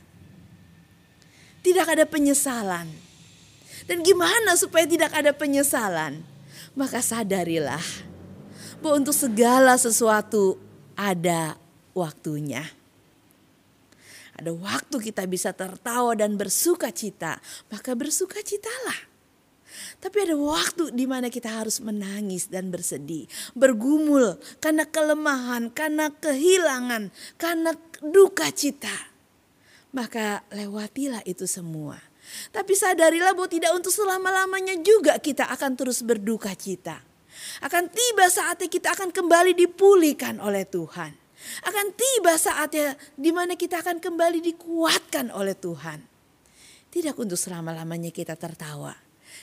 Tidak 1.59 1.83
ada 1.83 2.07
penyesalan. 2.07 2.87
Dan 3.83 3.99
gimana 3.99 4.55
supaya 4.55 4.87
tidak 4.87 5.11
ada 5.11 5.35
penyesalan? 5.35 6.23
Maka 6.73 7.01
sadarilah 7.01 8.09
bahwa 8.79 9.03
untuk 9.03 9.15
segala 9.15 9.75
sesuatu 9.75 10.59
ada 10.95 11.59
waktunya. 11.95 12.63
Ada 14.39 14.55
waktu 14.55 15.11
kita 15.11 15.27
bisa 15.27 15.51
tertawa 15.51 16.15
dan 16.15 16.39
bersuka 16.39 16.95
cita, 16.95 17.43
maka 17.67 17.91
bersuka 17.91 18.39
citalah. 18.39 19.11
Tapi 19.99 20.17
ada 20.23 20.35
waktu 20.39 20.95
di 20.95 21.03
mana 21.03 21.27
kita 21.27 21.59
harus 21.59 21.83
menangis 21.83 22.47
dan 22.47 22.71
bersedih, 22.71 23.27
bergumul 23.51 24.39
karena 24.63 24.87
kelemahan, 24.87 25.67
karena 25.75 26.07
kehilangan, 26.23 27.11
karena 27.35 27.75
duka 27.99 28.47
cita. 28.55 29.11
Maka 29.91 30.47
lewatilah 30.55 31.19
itu 31.27 31.43
semua 31.43 32.08
tapi 32.49 32.73
sadarilah 32.77 33.33
bahwa 33.33 33.49
tidak 33.49 33.71
untuk 33.73 33.93
selama-lamanya 33.93 34.77
juga 34.81 35.17
kita 35.17 35.49
akan 35.49 35.71
terus 35.77 36.01
berduka 36.05 36.53
cita. 36.53 37.01
Akan 37.63 37.87
tiba 37.87 38.27
saatnya 38.27 38.67
kita 38.67 38.93
akan 38.93 39.09
kembali 39.15 39.55
dipulihkan 39.55 40.41
oleh 40.43 40.67
Tuhan. 40.67 41.15
Akan 41.63 41.95
tiba 41.95 42.35
saatnya 42.35 42.99
di 43.15 43.31
mana 43.31 43.55
kita 43.55 43.79
akan 43.79 44.03
kembali 44.03 44.43
dikuatkan 44.43 45.31
oleh 45.31 45.55
Tuhan. 45.55 46.03
Tidak 46.89 47.15
untuk 47.15 47.37
selama-lamanya 47.37 48.11
kita 48.11 48.35
tertawa. 48.35 48.97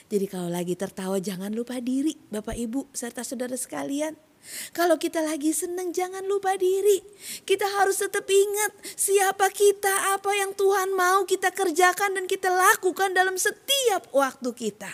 Jadi 0.07 0.25
kalau 0.29 0.51
lagi 0.51 0.77
tertawa 0.77 1.17
jangan 1.17 1.51
lupa 1.51 1.79
diri 1.81 2.15
Bapak 2.29 2.53
Ibu 2.53 2.91
serta 2.93 3.23
saudara 3.23 3.55
sekalian. 3.55 4.26
Kalau 4.71 4.95
kita 4.95 5.23
lagi 5.23 5.51
senang 5.51 5.91
jangan 5.91 6.23
lupa 6.25 6.55
diri. 6.55 7.03
Kita 7.43 7.67
harus 7.81 7.99
tetap 7.99 8.27
ingat 8.27 8.71
siapa 8.95 9.51
kita, 9.51 10.15
apa 10.15 10.31
yang 10.35 10.55
Tuhan 10.55 10.95
mau 10.95 11.27
kita 11.27 11.51
kerjakan 11.51 12.15
dan 12.19 12.25
kita 12.25 12.51
lakukan 12.51 13.11
dalam 13.11 13.35
setiap 13.35 14.07
waktu 14.15 14.49
kita. 14.55 14.91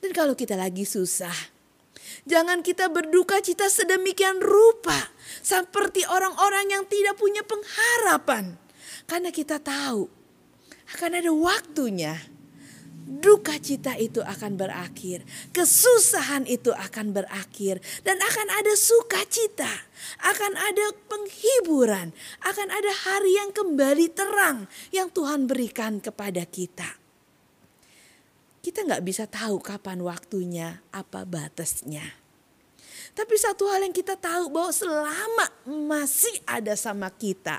Dan 0.00 0.10
kalau 0.16 0.32
kita 0.32 0.56
lagi 0.56 0.88
susah, 0.88 1.34
jangan 2.24 2.64
kita 2.64 2.88
berduka 2.88 3.40
cita 3.44 3.68
sedemikian 3.68 4.40
rupa 4.40 5.12
seperti 5.44 6.04
orang-orang 6.08 6.72
yang 6.72 6.84
tidak 6.88 7.20
punya 7.20 7.44
pengharapan. 7.44 8.56
Karena 9.04 9.28
kita 9.28 9.60
tahu 9.60 10.08
akan 10.96 11.10
ada 11.20 11.30
waktunya 11.30 12.16
duka 13.10 13.58
cita 13.58 13.98
itu 13.98 14.22
akan 14.22 14.54
berakhir, 14.54 15.26
kesusahan 15.50 16.46
itu 16.46 16.70
akan 16.70 17.10
berakhir, 17.10 17.82
dan 18.06 18.22
akan 18.22 18.48
ada 18.54 18.72
sukacita, 18.78 19.90
akan 20.22 20.54
ada 20.54 20.86
penghiburan, 21.10 22.14
akan 22.46 22.68
ada 22.70 22.92
hari 23.10 23.34
yang 23.34 23.50
kembali 23.50 24.06
terang 24.14 24.70
yang 24.94 25.10
Tuhan 25.10 25.50
berikan 25.50 25.98
kepada 25.98 26.46
kita. 26.46 26.86
Kita 28.62 28.86
nggak 28.86 29.02
bisa 29.02 29.26
tahu 29.26 29.58
kapan 29.58 29.98
waktunya, 30.06 30.78
apa 30.94 31.26
batasnya. 31.26 32.04
Tapi 33.10 33.34
satu 33.34 33.66
hal 33.66 33.82
yang 33.82 33.96
kita 33.96 34.14
tahu 34.14 34.54
bahwa 34.54 34.70
selama 34.70 35.46
masih 35.66 36.38
ada 36.46 36.78
sama 36.78 37.10
kita, 37.10 37.58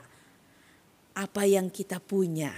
apa 1.11 1.43
yang 1.43 1.67
kita 1.67 1.99
punya, 1.99 2.55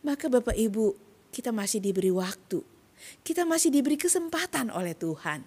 maka 0.00 0.32
Bapak 0.32 0.56
Ibu 0.56 1.09
kita 1.30 1.54
masih 1.54 1.78
diberi 1.82 2.10
waktu. 2.10 2.62
Kita 3.24 3.48
masih 3.48 3.72
diberi 3.72 3.96
kesempatan 3.96 4.68
oleh 4.68 4.92
Tuhan. 4.92 5.40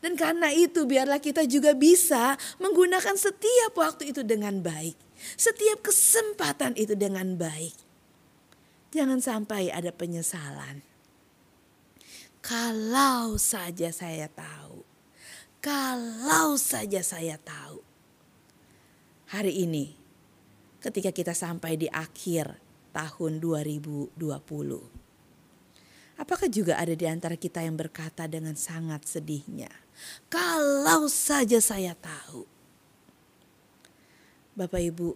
Dan 0.00 0.16
karena 0.16 0.52
itu 0.52 0.84
biarlah 0.88 1.20
kita 1.20 1.44
juga 1.44 1.76
bisa 1.76 2.36
menggunakan 2.60 3.16
setiap 3.16 3.76
waktu 3.76 4.12
itu 4.14 4.22
dengan 4.24 4.60
baik. 4.60 4.96
Setiap 5.36 5.84
kesempatan 5.84 6.76
itu 6.76 6.96
dengan 6.96 7.36
baik. 7.36 7.74
Jangan 8.92 9.20
sampai 9.20 9.68
ada 9.72 9.92
penyesalan. 9.92 10.80
Kalau 12.40 13.34
saja 13.36 13.90
saya 13.90 14.30
tahu. 14.30 14.86
Kalau 15.58 16.54
saja 16.54 17.02
saya 17.02 17.36
tahu. 17.42 17.82
hari 19.26 19.66
ini 19.66 19.90
ketika 20.78 21.10
kita 21.10 21.34
sampai 21.34 21.74
di 21.74 21.90
akhir 21.90 22.62
tahun 22.94 23.42
2020. 23.42 24.95
Apakah 26.16 26.48
juga 26.48 26.80
ada 26.80 26.96
di 26.96 27.04
antara 27.04 27.36
kita 27.36 27.60
yang 27.60 27.76
berkata 27.76 28.24
dengan 28.24 28.56
sangat 28.56 29.04
sedihnya, 29.04 29.68
"Kalau 30.32 31.04
saja 31.12 31.60
saya 31.60 31.92
tahu." 31.92 32.48
Bapak 34.56 34.80
Ibu, 34.80 35.12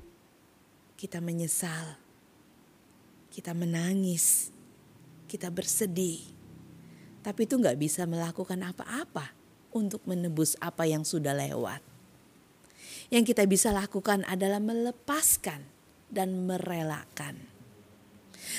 kita 1.00 1.24
menyesal, 1.24 1.96
kita 3.32 3.56
menangis, 3.56 4.52
kita 5.24 5.48
bersedih, 5.48 6.20
tapi 7.24 7.48
itu 7.48 7.56
nggak 7.56 7.80
bisa 7.80 8.04
melakukan 8.04 8.60
apa-apa 8.60 9.32
untuk 9.72 10.04
menebus 10.04 10.60
apa 10.60 10.84
yang 10.84 11.00
sudah 11.00 11.32
lewat. 11.32 11.80
Yang 13.08 13.32
kita 13.32 13.48
bisa 13.48 13.72
lakukan 13.72 14.20
adalah 14.28 14.60
melepaskan 14.60 15.64
dan 16.12 16.44
merelakan 16.44 17.59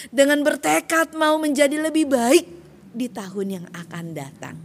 dengan 0.09 0.41
bertekad 0.41 1.13
mau 1.13 1.37
menjadi 1.37 1.77
lebih 1.77 2.09
baik 2.09 2.45
di 2.91 3.07
tahun 3.07 3.47
yang 3.61 3.65
akan 3.71 4.05
datang. 4.11 4.55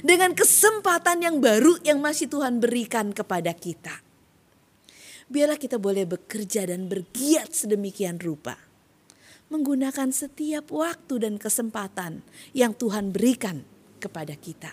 Dengan 0.00 0.32
kesempatan 0.32 1.26
yang 1.26 1.42
baru 1.42 1.76
yang 1.82 1.98
masih 1.98 2.30
Tuhan 2.30 2.62
berikan 2.62 3.10
kepada 3.10 3.50
kita. 3.52 4.00
Biarlah 5.26 5.58
kita 5.58 5.82
boleh 5.82 6.06
bekerja 6.06 6.70
dan 6.70 6.86
bergiat 6.86 7.50
sedemikian 7.50 8.22
rupa. 8.22 8.54
Menggunakan 9.50 10.14
setiap 10.14 10.70
waktu 10.70 11.26
dan 11.26 11.34
kesempatan 11.36 12.22
yang 12.54 12.72
Tuhan 12.72 13.10
berikan 13.10 13.66
kepada 13.98 14.38
kita. 14.38 14.72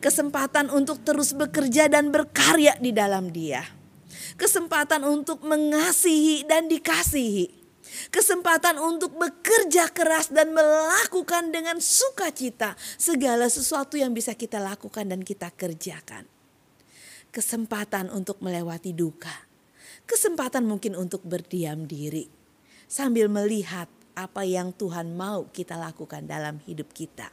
Kesempatan 0.00 0.72
untuk 0.72 1.04
terus 1.04 1.36
bekerja 1.36 1.86
dan 1.92 2.08
berkarya 2.08 2.80
di 2.80 2.90
dalam 2.90 3.28
dia. 3.28 3.62
Kesempatan 4.40 5.04
untuk 5.04 5.44
mengasihi 5.44 6.48
dan 6.48 6.66
dikasihi 6.66 7.57
kesempatan 8.08 8.76
untuk 8.78 9.16
bekerja 9.16 9.90
keras 9.92 10.30
dan 10.32 10.52
melakukan 10.52 11.50
dengan 11.52 11.80
sukacita 11.82 12.78
segala 12.96 13.48
sesuatu 13.48 13.96
yang 13.96 14.12
bisa 14.12 14.32
kita 14.36 14.60
lakukan 14.60 15.08
dan 15.08 15.20
kita 15.24 15.52
kerjakan. 15.52 16.28
Kesempatan 17.28 18.08
untuk 18.08 18.40
melewati 18.40 18.96
duka, 18.96 19.46
kesempatan 20.08 20.64
mungkin 20.64 20.96
untuk 20.96 21.20
berdiam 21.24 21.84
diri 21.84 22.28
sambil 22.88 23.28
melihat 23.28 23.86
apa 24.16 24.42
yang 24.42 24.72
Tuhan 24.72 25.12
mau 25.14 25.46
kita 25.52 25.76
lakukan 25.76 26.24
dalam 26.24 26.58
hidup 26.64 26.90
kita. 26.90 27.28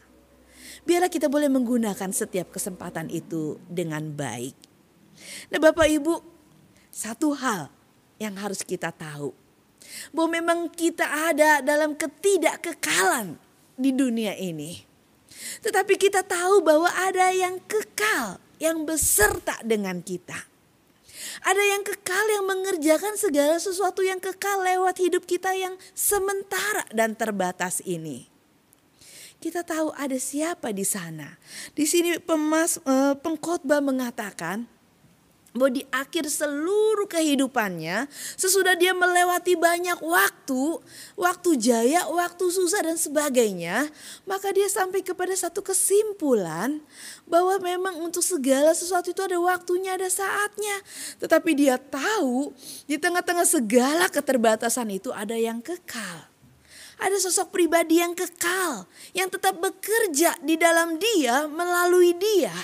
Biarlah 0.83 1.09
kita 1.09 1.31
boleh 1.31 1.47
menggunakan 1.47 2.11
setiap 2.11 2.51
kesempatan 2.51 3.07
itu 3.07 3.57
dengan 3.65 4.11
baik. 4.11 4.53
Nah, 5.49 5.59
Bapak 5.63 5.87
Ibu, 5.87 6.19
satu 6.91 7.31
hal 7.39 7.71
yang 8.19 8.35
harus 8.35 8.61
kita 8.61 8.91
tahu 8.91 9.44
bahwa 10.11 10.29
memang 10.41 10.59
kita 10.71 11.05
ada 11.31 11.59
dalam 11.63 11.95
ketidakkekalan 11.95 13.39
di 13.75 13.91
dunia 13.91 14.35
ini. 14.35 14.83
Tetapi 15.61 15.99
kita 15.99 16.23
tahu 16.23 16.63
bahwa 16.63 16.89
ada 16.95 17.31
yang 17.35 17.59
kekal, 17.67 18.39
yang 18.57 18.87
beserta 18.87 19.59
dengan 19.61 19.99
kita. 19.99 20.47
Ada 21.43 21.63
yang 21.75 21.83
kekal 21.83 22.25
yang 22.31 22.45
mengerjakan 22.47 23.15
segala 23.19 23.59
sesuatu 23.59 24.01
yang 24.01 24.21
kekal 24.23 24.63
lewat 24.63 24.97
hidup 25.01 25.23
kita 25.27 25.51
yang 25.53 25.75
sementara 25.91 26.87
dan 26.95 27.13
terbatas 27.13 27.83
ini. 27.83 28.31
Kita 29.43 29.61
tahu 29.61 29.93
ada 29.93 30.17
siapa 30.17 30.73
di 30.73 30.81
sana. 30.81 31.37
Di 31.75 31.85
sini 31.85 32.17
pemas, 32.17 32.81
eh, 32.81 33.13
pengkhotbah 33.19 33.83
mengatakan 33.83 34.65
bahwa 35.55 35.71
di 35.71 35.87
akhir 35.87 36.27
seluruh 36.27 37.07
kehidupannya 37.07 38.11
sesudah 38.35 38.75
dia 38.75 38.91
melewati 38.91 39.55
banyak 39.55 40.03
waktu, 40.03 40.83
waktu 41.15 41.49
jaya, 41.55 42.03
waktu 42.11 42.43
susah 42.51 42.83
dan 42.83 42.99
sebagainya, 42.99 43.87
maka 44.27 44.51
dia 44.51 44.67
sampai 44.67 44.99
kepada 44.99 45.31
satu 45.31 45.63
kesimpulan 45.63 46.83
bahwa 47.23 47.55
memang 47.63 48.03
untuk 48.03 48.21
segala 48.21 48.75
sesuatu 48.75 49.15
itu 49.15 49.23
ada 49.23 49.39
waktunya, 49.39 49.95
ada 49.95 50.11
saatnya. 50.11 50.83
Tetapi 51.23 51.51
dia 51.55 51.79
tahu 51.79 52.51
di 52.83 52.99
tengah-tengah 52.99 53.47
segala 53.47 54.11
keterbatasan 54.11 54.91
itu 54.91 55.15
ada 55.15 55.39
yang 55.39 55.63
kekal. 55.63 56.27
Ada 56.95 57.19
sosok 57.27 57.51
pribadi 57.55 57.99
yang 57.99 58.15
kekal, 58.15 58.87
yang 59.11 59.27
tetap 59.27 59.59
bekerja 59.59 60.35
di 60.39 60.55
dalam 60.55 60.95
dia 60.95 61.47
melalui 61.47 62.15
dia 62.15 62.55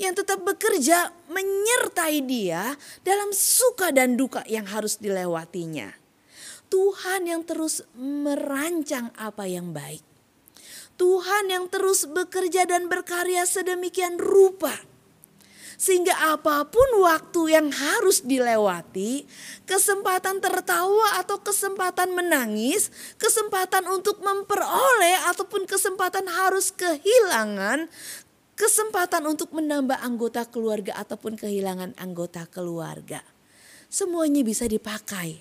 yang 0.00 0.16
tetap 0.16 0.40
bekerja 0.40 1.12
menyertai 1.28 2.24
dia 2.24 2.72
dalam 3.04 3.36
suka 3.36 3.92
dan 3.92 4.16
duka 4.16 4.40
yang 4.48 4.64
harus 4.64 4.96
dilewatinya. 4.96 5.92
Tuhan 6.72 7.28
yang 7.28 7.44
terus 7.44 7.84
merancang 7.98 9.12
apa 9.20 9.44
yang 9.44 9.76
baik. 9.76 10.00
Tuhan 10.96 11.52
yang 11.52 11.68
terus 11.68 12.08
bekerja 12.08 12.64
dan 12.64 12.88
berkarya 12.88 13.44
sedemikian 13.44 14.16
rupa. 14.16 14.72
Sehingga 15.80 16.12
apa 16.36 16.68
pun 16.68 17.00
waktu 17.00 17.56
yang 17.56 17.72
harus 17.72 18.20
dilewati, 18.20 19.24
kesempatan 19.64 20.36
tertawa 20.44 21.16
atau 21.24 21.40
kesempatan 21.40 22.12
menangis, 22.12 22.92
kesempatan 23.16 23.88
untuk 23.88 24.20
memperoleh 24.20 25.24
ataupun 25.32 25.64
kesempatan 25.64 26.28
harus 26.28 26.68
kehilangan, 26.76 27.88
kesempatan 28.60 29.24
untuk 29.24 29.56
menambah 29.56 30.04
anggota 30.04 30.44
keluarga 30.44 30.92
ataupun 31.00 31.32
kehilangan 31.40 31.96
anggota 31.96 32.44
keluarga. 32.44 33.24
Semuanya 33.88 34.44
bisa 34.44 34.68
dipakai 34.68 35.40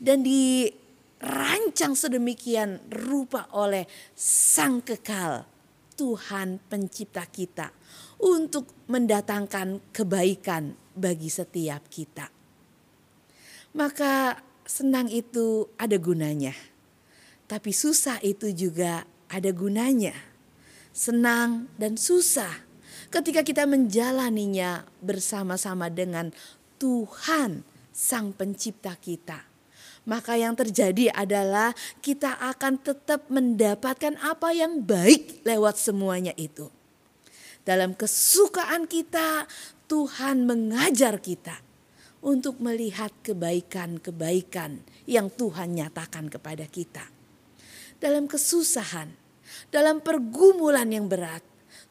dan 0.00 0.24
dirancang 0.24 1.92
sedemikian 1.92 2.80
rupa 2.88 3.44
oleh 3.52 3.84
Sang 4.16 4.80
Kekal, 4.80 5.44
Tuhan 6.00 6.64
Pencipta 6.64 7.28
kita, 7.28 7.76
untuk 8.24 8.88
mendatangkan 8.88 9.92
kebaikan 9.92 10.72
bagi 10.96 11.28
setiap 11.28 11.92
kita. 11.92 12.32
Maka 13.76 14.40
senang 14.64 15.12
itu 15.12 15.68
ada 15.76 16.00
gunanya, 16.00 16.56
tapi 17.44 17.76
susah 17.76 18.16
itu 18.24 18.48
juga 18.56 19.04
ada 19.28 19.52
gunanya 19.52 20.29
senang 21.00 21.64
dan 21.80 21.96
susah 21.96 22.60
ketika 23.08 23.40
kita 23.40 23.64
menjalaninya 23.64 24.84
bersama-sama 25.00 25.88
dengan 25.88 26.28
Tuhan 26.76 27.64
Sang 27.88 28.36
Pencipta 28.36 28.92
kita. 29.00 29.48
Maka 30.04 30.36
yang 30.36 30.56
terjadi 30.56 31.12
adalah 31.12 31.72
kita 32.04 32.36
akan 32.40 32.80
tetap 32.80 33.28
mendapatkan 33.32 34.16
apa 34.20 34.52
yang 34.52 34.80
baik 34.84 35.44
lewat 35.44 35.76
semuanya 35.76 36.36
itu. 36.36 36.68
Dalam 37.64 37.92
kesukaan 37.92 38.88
kita, 38.88 39.44
Tuhan 39.88 40.48
mengajar 40.48 41.20
kita 41.20 41.60
untuk 42.24 42.60
melihat 42.64 43.12
kebaikan-kebaikan 43.20 44.80
yang 45.04 45.28
Tuhan 45.28 45.76
nyatakan 45.76 46.32
kepada 46.32 46.64
kita. 46.64 47.04
Dalam 48.00 48.24
kesusahan, 48.24 49.19
dalam 49.72 50.02
pergumulan 50.02 50.90
yang 50.90 51.06
berat, 51.06 51.46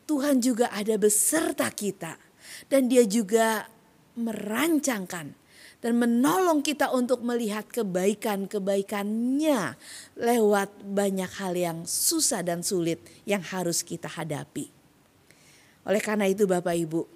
Tuhan 0.09 0.41
juga 0.41 0.73
ada 0.73 0.97
beserta 0.97 1.69
kita. 1.69 2.17
Dan 2.65 2.89
dia 2.89 3.05
juga 3.05 3.69
merancangkan 4.17 5.37
dan 5.79 5.95
menolong 5.95 6.59
kita 6.59 6.91
untuk 6.91 7.23
melihat 7.23 7.63
kebaikan-kebaikannya 7.71 9.79
lewat 10.19 10.69
banyak 10.83 11.31
hal 11.39 11.55
yang 11.55 11.87
susah 11.87 12.43
dan 12.43 12.59
sulit 12.59 12.99
yang 13.23 13.39
harus 13.39 13.79
kita 13.79 14.11
hadapi. 14.11 14.67
Oleh 15.87 16.03
karena 16.03 16.27
itu 16.27 16.43
Bapak 16.43 16.75
Ibu, 16.75 17.07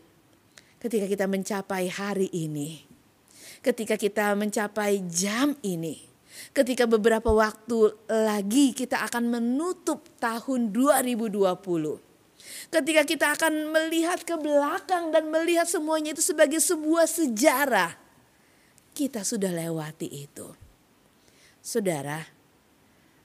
ketika 0.80 1.12
kita 1.12 1.28
mencapai 1.28 1.92
hari 1.92 2.32
ini, 2.32 2.88
ketika 3.60 4.00
kita 4.00 4.32
mencapai 4.32 5.04
jam 5.12 5.60
ini, 5.60 6.13
ketika 6.54 6.86
beberapa 6.86 7.34
waktu 7.34 7.94
lagi 8.10 8.74
kita 8.76 9.02
akan 9.10 9.34
menutup 9.34 10.06
tahun 10.22 10.74
2020. 10.74 12.14
Ketika 12.70 13.02
kita 13.08 13.26
akan 13.38 13.72
melihat 13.72 14.22
ke 14.26 14.36
belakang 14.36 15.14
dan 15.14 15.30
melihat 15.32 15.70
semuanya 15.70 16.12
itu 16.12 16.24
sebagai 16.26 16.60
sebuah 16.60 17.08
sejarah. 17.08 17.96
Kita 18.94 19.26
sudah 19.26 19.50
lewati 19.50 20.06
itu. 20.06 20.54
Saudara, 21.64 22.22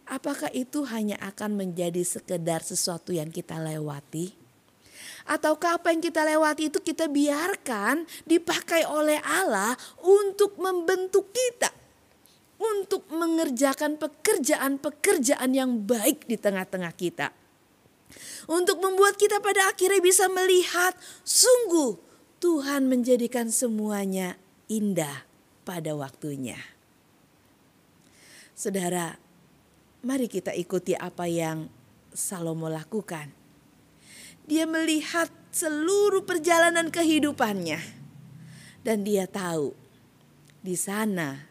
apakah 0.08 0.48
itu 0.54 0.86
hanya 0.88 1.20
akan 1.20 1.60
menjadi 1.60 2.00
sekedar 2.06 2.64
sesuatu 2.64 3.12
yang 3.12 3.28
kita 3.28 3.60
lewati? 3.60 4.32
Ataukah 5.28 5.76
apa 5.76 5.92
yang 5.92 6.00
kita 6.00 6.24
lewati 6.24 6.72
itu 6.72 6.80
kita 6.80 7.04
biarkan 7.04 8.08
dipakai 8.24 8.88
oleh 8.88 9.20
Allah 9.20 9.76
untuk 10.00 10.56
membentuk 10.56 11.28
kita 11.28 11.77
untuk 12.58 13.06
mengerjakan 13.14 13.96
pekerjaan-pekerjaan 13.96 15.50
yang 15.54 15.86
baik 15.86 16.26
di 16.26 16.34
tengah-tengah 16.34 16.92
kita. 16.98 17.30
Untuk 18.50 18.82
membuat 18.82 19.14
kita 19.14 19.38
pada 19.38 19.70
akhirnya 19.70 20.02
bisa 20.02 20.26
melihat 20.26 20.96
sungguh 21.22 21.96
Tuhan 22.42 22.90
menjadikan 22.90 23.50
semuanya 23.50 24.38
indah 24.66 25.26
pada 25.66 25.94
waktunya. 25.94 26.58
Saudara, 28.58 29.14
mari 30.02 30.26
kita 30.26 30.50
ikuti 30.54 30.94
apa 30.98 31.30
yang 31.30 31.70
Salomo 32.10 32.66
lakukan. 32.66 33.30
Dia 34.48 34.64
melihat 34.64 35.28
seluruh 35.52 36.24
perjalanan 36.24 36.88
kehidupannya, 36.88 37.78
dan 38.80 39.04
dia 39.04 39.28
tahu 39.28 39.76
di 40.64 40.72
sana, 40.72 41.47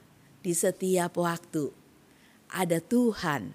di 0.47 0.55
setiap 0.55 1.19
waktu, 1.19 1.67
ada 2.55 2.79
Tuhan 2.79 3.51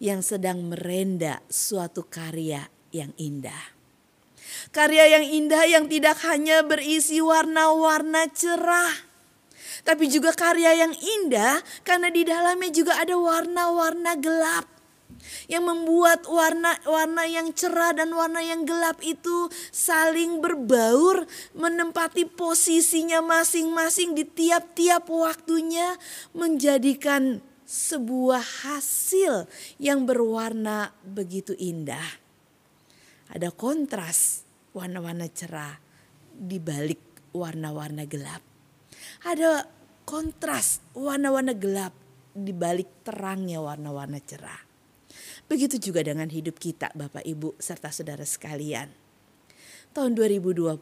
yang 0.00 0.24
sedang 0.24 0.72
merenda 0.72 1.44
suatu 1.52 2.08
karya 2.08 2.64
yang 2.96 3.12
indah. 3.20 3.76
Karya 4.72 5.20
yang 5.20 5.24
indah 5.28 5.68
yang 5.68 5.84
tidak 5.92 6.16
hanya 6.24 6.64
berisi 6.64 7.20
warna-warna 7.20 8.32
cerah, 8.32 9.04
tapi 9.84 10.08
juga 10.08 10.32
karya 10.32 10.80
yang 10.80 10.96
indah 10.96 11.60
karena 11.84 12.08
di 12.08 12.24
dalamnya 12.24 12.72
juga 12.72 12.96
ada 12.96 13.20
warna-warna 13.20 14.16
gelap 14.16 14.79
yang 15.46 15.66
membuat 15.66 16.24
warna-warna 16.26 17.24
yang 17.26 17.52
cerah 17.52 17.94
dan 17.94 18.10
warna 18.12 18.40
yang 18.40 18.64
gelap 18.64 18.98
itu 19.04 19.50
saling 19.70 20.40
berbaur 20.40 21.26
menempati 21.54 22.26
posisinya 22.28 23.20
masing-masing 23.20 24.16
di 24.16 24.24
tiap-tiap 24.24 25.08
waktunya 25.08 25.96
menjadikan 26.34 27.42
sebuah 27.70 28.42
hasil 28.66 29.46
yang 29.78 30.02
berwarna 30.02 30.90
begitu 31.06 31.54
indah. 31.54 32.18
Ada 33.30 33.54
kontras 33.54 34.42
warna-warna 34.74 35.30
cerah 35.30 35.78
di 36.34 36.58
balik 36.58 37.30
warna-warna 37.30 38.02
gelap. 38.10 38.42
Ada 39.22 39.70
kontras 40.02 40.82
warna-warna 40.98 41.54
gelap 41.54 41.94
di 42.34 42.50
balik 42.50 43.06
terangnya 43.06 43.62
warna-warna 43.62 44.18
cerah. 44.18 44.69
Begitu 45.50 45.90
juga 45.90 46.06
dengan 46.06 46.30
hidup 46.30 46.62
kita 46.62 46.94
Bapak 46.94 47.26
Ibu 47.26 47.58
serta 47.58 47.90
saudara 47.90 48.22
sekalian. 48.22 48.86
Tahun 49.90 50.14
2020 50.14 50.78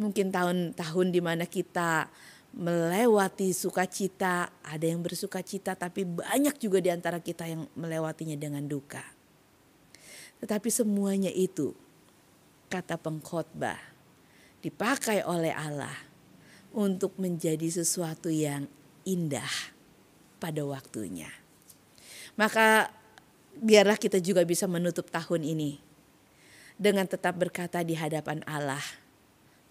mungkin 0.00 0.32
tahun-tahun 0.32 1.06
di 1.12 1.20
mana 1.20 1.44
kita 1.44 2.08
melewati 2.56 3.52
sukacita, 3.52 4.48
ada 4.64 4.84
yang 4.88 5.04
bersukacita 5.04 5.76
tapi 5.76 6.08
banyak 6.08 6.56
juga 6.56 6.80
di 6.80 6.88
antara 6.88 7.20
kita 7.20 7.44
yang 7.44 7.68
melewatinya 7.76 8.40
dengan 8.40 8.64
duka. 8.64 9.04
Tetapi 10.40 10.72
semuanya 10.72 11.28
itu 11.28 11.76
kata 12.72 12.96
pengkhotbah 12.96 13.76
dipakai 14.64 15.20
oleh 15.28 15.52
Allah 15.52 16.08
untuk 16.72 17.20
menjadi 17.20 17.68
sesuatu 17.68 18.32
yang 18.32 18.64
indah 19.04 19.52
pada 20.40 20.64
waktunya. 20.64 21.45
Maka 22.36 22.92
biarlah 23.56 23.96
kita 23.96 24.20
juga 24.20 24.44
bisa 24.44 24.68
menutup 24.68 25.08
tahun 25.08 25.40
ini 25.40 25.80
dengan 26.76 27.08
tetap 27.08 27.40
berkata 27.40 27.80
di 27.80 27.96
hadapan 27.96 28.44
Allah 28.44 28.84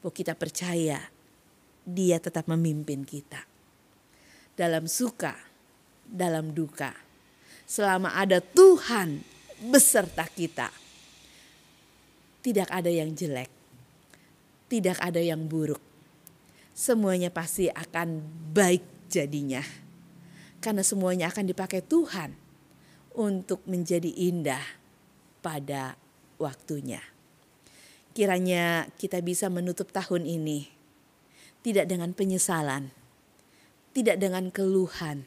bahwa 0.02 0.10
kita 0.10 0.34
percaya 0.34 0.98
dia 1.86 2.18
tetap 2.18 2.50
memimpin 2.50 3.06
kita. 3.06 3.46
Dalam 4.58 4.90
suka, 4.90 5.38
dalam 6.06 6.58
duka. 6.58 6.94
Selama 7.70 8.18
ada 8.18 8.42
Tuhan 8.42 9.22
beserta 9.70 10.26
kita. 10.26 10.74
Tidak 12.42 12.70
ada 12.70 12.90
yang 12.90 13.14
jelek. 13.14 13.50
Tidak 14.70 14.98
ada 14.98 15.22
yang 15.22 15.46
buruk. 15.46 15.82
Semuanya 16.74 17.30
pasti 17.30 17.70
akan 17.70 18.22
baik 18.54 19.10
jadinya. 19.10 19.62
Karena 20.62 20.82
semuanya 20.82 21.30
akan 21.30 21.46
dipakai 21.46 21.86
Tuhan 21.86 22.45
untuk 23.16 23.64
menjadi 23.66 24.12
indah 24.12 24.62
pada 25.40 25.96
waktunya. 26.38 27.02
Kiranya 28.16 28.92
kita 28.96 29.20
bisa 29.24 29.52
menutup 29.52 29.92
tahun 29.92 30.24
ini 30.24 30.72
tidak 31.66 31.90
dengan 31.90 32.14
penyesalan, 32.14 32.94
tidak 33.92 34.22
dengan 34.22 34.54
keluhan, 34.54 35.26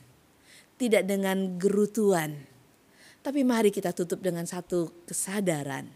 tidak 0.78 1.04
dengan 1.04 1.58
gerutuan, 1.58 2.46
tapi 3.20 3.42
mari 3.42 3.74
kita 3.74 3.92
tutup 3.92 4.22
dengan 4.22 4.46
satu 4.46 5.04
kesadaran 5.04 5.90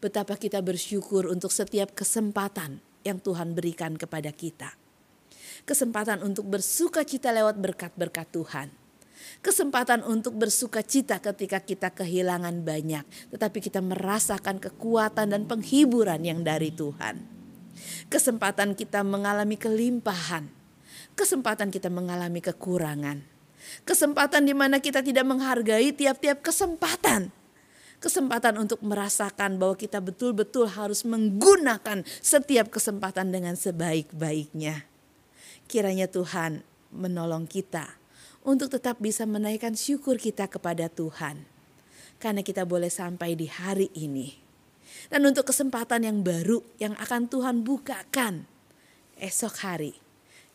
betapa 0.00 0.34
kita 0.40 0.64
bersyukur 0.64 1.28
untuk 1.28 1.52
setiap 1.52 1.92
kesempatan 1.92 2.80
yang 3.04 3.20
Tuhan 3.20 3.52
berikan 3.52 4.00
kepada 4.00 4.32
kita. 4.32 4.72
Kesempatan 5.68 6.24
untuk 6.24 6.48
bersuka 6.48 7.04
cita 7.04 7.28
lewat 7.36 7.60
berkat-berkat 7.60 8.32
Tuhan. 8.32 8.68
Kesempatan 9.40 10.04
untuk 10.04 10.36
bersuka 10.36 10.84
cita 10.84 11.20
ketika 11.20 11.60
kita 11.60 11.88
kehilangan 11.92 12.60
banyak, 12.64 13.04
tetapi 13.32 13.58
kita 13.60 13.80
merasakan 13.80 14.60
kekuatan 14.60 15.32
dan 15.32 15.48
penghiburan 15.48 16.20
yang 16.24 16.44
dari 16.44 16.72
Tuhan 16.72 17.40
kesempatan 18.10 18.76
kita 18.76 19.06
mengalami 19.06 19.56
kelimpahan, 19.56 20.50
kesempatan 21.14 21.70
kita 21.72 21.88
mengalami 21.88 22.42
kekurangan, 22.42 23.22
kesempatan 23.86 24.44
di 24.44 24.54
mana 24.54 24.82
kita 24.82 25.00
tidak 25.00 25.26
menghargai 25.26 25.94
tiap-tiap 25.94 26.42
kesempatan. 26.44 27.32
Kesempatan 28.00 28.56
untuk 28.56 28.80
merasakan 28.80 29.60
bahwa 29.60 29.76
kita 29.76 30.00
betul-betul 30.00 30.72
harus 30.72 31.04
menggunakan 31.04 32.00
setiap 32.24 32.72
kesempatan 32.72 33.28
dengan 33.28 33.60
sebaik-baiknya. 33.60 34.88
Kiranya 35.68 36.08
Tuhan 36.08 36.64
menolong 36.96 37.44
kita 37.44 37.99
untuk 38.46 38.72
tetap 38.72 39.00
bisa 39.00 39.28
menaikkan 39.28 39.76
syukur 39.76 40.16
kita 40.16 40.48
kepada 40.48 40.88
Tuhan. 40.88 41.44
Karena 42.20 42.44
kita 42.44 42.68
boleh 42.68 42.92
sampai 42.92 43.32
di 43.32 43.48
hari 43.48 43.88
ini 43.96 44.50
dan 45.08 45.24
untuk 45.24 45.48
kesempatan 45.48 46.04
yang 46.04 46.20
baru 46.20 46.60
yang 46.76 46.92
akan 46.98 47.30
Tuhan 47.30 47.62
bukakan 47.64 48.44
esok 49.16 49.54
hari 49.64 49.94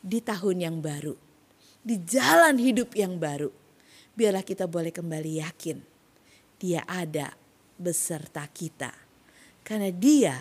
di 0.06 0.22
tahun 0.22 0.62
yang 0.62 0.78
baru, 0.86 1.18
di 1.82 1.98
jalan 2.06 2.62
hidup 2.62 2.94
yang 2.94 3.18
baru. 3.18 3.50
Biarlah 4.16 4.46
kita 4.46 4.70
boleh 4.70 4.94
kembali 4.94 5.44
yakin 5.44 5.78
Dia 6.62 6.88
ada 6.88 7.36
beserta 7.76 8.48
kita. 8.48 8.94
Karena 9.66 9.90
Dia 9.92 10.36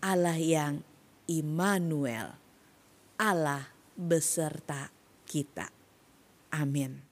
Allah 0.00 0.38
yang 0.38 0.80
Immanuel, 1.28 2.32
Allah 3.18 3.66
beserta 3.92 4.88
kita. 5.28 5.73
Amin. 6.54 7.04